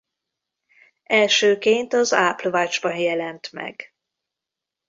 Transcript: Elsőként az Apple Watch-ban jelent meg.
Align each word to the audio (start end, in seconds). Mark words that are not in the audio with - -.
Elsőként 1.03 1.93
az 1.93 2.13
Apple 2.13 2.49
Watch-ban 2.49 2.95
jelent 2.97 3.51
meg. 3.51 3.93